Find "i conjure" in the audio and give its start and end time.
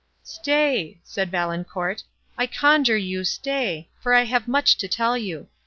2.35-2.97